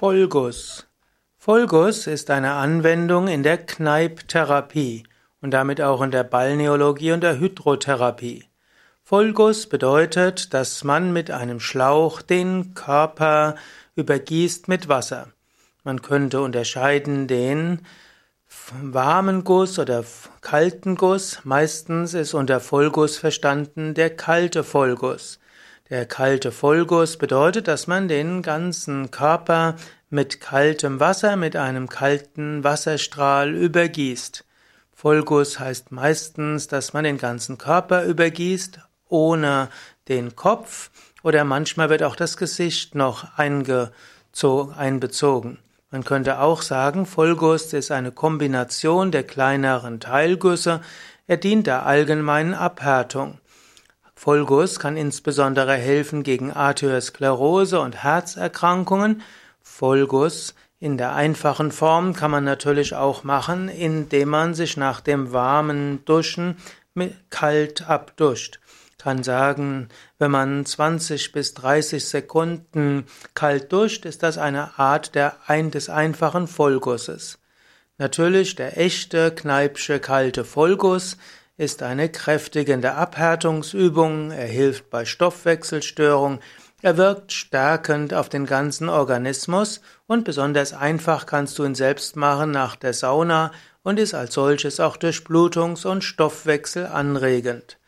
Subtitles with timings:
[0.00, 0.86] Vollguss.
[1.38, 5.02] Vollguss ist eine Anwendung in der Kneipptherapie
[5.40, 8.44] und damit auch in der Balneologie und der Hydrotherapie.
[9.02, 13.56] Vollguss bedeutet, dass man mit einem Schlauch den Körper
[13.96, 15.32] übergießt mit Wasser.
[15.82, 17.84] Man könnte unterscheiden den
[18.80, 20.04] warmen Guss oder
[20.42, 21.40] kalten Guss.
[21.42, 25.40] Meistens ist unter Vollguss verstanden der kalte Vollguss.
[25.90, 29.76] Der kalte Vollguss bedeutet, dass man den ganzen Körper
[30.10, 34.44] mit kaltem Wasser, mit einem kalten Wasserstrahl übergießt.
[34.92, 39.70] Vollguss heißt meistens, dass man den ganzen Körper übergießt, ohne
[40.08, 40.90] den Kopf,
[41.22, 45.58] oder manchmal wird auch das Gesicht noch einbezogen.
[45.90, 50.82] Man könnte auch sagen, Vollguss ist eine Kombination der kleineren Teilgüsse,
[51.26, 53.38] er dient der allgemeinen Abhärtung.
[54.18, 59.22] Vollguss kann insbesondere helfen gegen Arteriosklerose und Herzerkrankungen.
[59.62, 65.32] Vollguss in der einfachen Form kann man natürlich auch machen, indem man sich nach dem
[65.32, 66.56] warmen Duschen
[67.30, 68.58] kalt abduscht.
[68.98, 75.36] Kann sagen, wenn man 20 bis 30 Sekunden kalt duscht, ist das eine Art der
[75.46, 77.38] ein des einfachen Vollgusses.
[77.98, 81.16] Natürlich der echte Kneipsche kalte Vollguss
[81.58, 86.38] ist eine kräftigende Abhärtungsübung, er hilft bei Stoffwechselstörungen,
[86.80, 92.52] er wirkt stärkend auf den ganzen Organismus und besonders einfach kannst du ihn selbst machen
[92.52, 93.50] nach der Sauna
[93.82, 97.78] und ist als solches auch Durchblutungs- und Stoffwechsel anregend.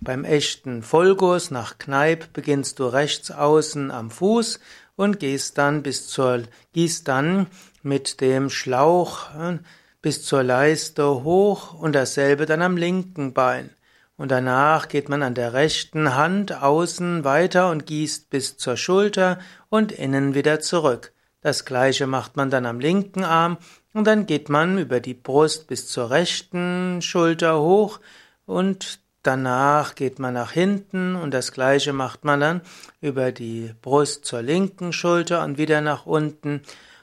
[0.00, 4.60] Beim echten Vollguss nach Kneipp beginnst du rechts außen am Fuß
[4.94, 7.48] und gehst dann bis zur, gießt dann
[7.82, 9.58] mit dem Schlauch äh,
[10.02, 13.70] bis zur Leiste hoch und dasselbe dann am linken Bein.
[14.16, 19.38] Und danach geht man an der rechten Hand außen weiter und gießt bis zur Schulter
[19.68, 21.12] und innen wieder zurück.
[21.40, 23.58] Das gleiche macht man dann am linken Arm
[23.94, 28.00] und dann geht man über die Brust bis zur rechten Schulter hoch
[28.44, 32.60] und danach geht man nach hinten und das gleiche macht man dann
[33.00, 36.62] über die Brust zur linken Schulter und wieder nach unten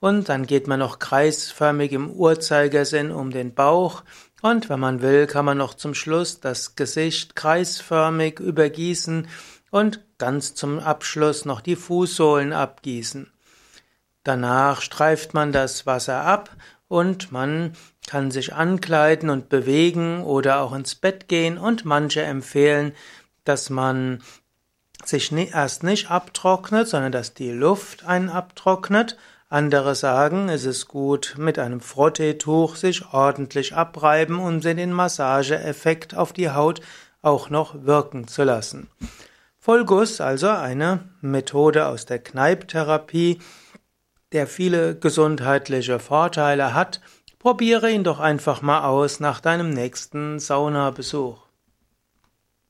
[0.00, 4.04] und dann geht man noch kreisförmig im Uhrzeigersinn um den Bauch.
[4.42, 9.28] Und wenn man will, kann man noch zum Schluss das Gesicht kreisförmig übergießen
[9.70, 13.32] und ganz zum Abschluss noch die Fußsohlen abgießen.
[14.22, 16.50] Danach streift man das Wasser ab
[16.88, 17.72] und man
[18.06, 22.92] kann sich ankleiden und bewegen oder auch ins Bett gehen und manche empfehlen,
[23.44, 24.22] dass man
[25.04, 29.16] sich erst nicht abtrocknet, sondern dass die Luft einen abtrocknet
[29.48, 36.32] andere sagen, es ist gut, mit einem Frotteetuch sich ordentlich abreiben, um den Massageeffekt auf
[36.32, 36.80] die Haut
[37.22, 38.88] auch noch wirken zu lassen.
[39.58, 43.40] Vollguss, also eine Methode aus der Kneipptherapie,
[44.32, 47.00] der viele gesundheitliche Vorteile hat.
[47.38, 51.45] Probiere ihn doch einfach mal aus nach deinem nächsten Saunabesuch.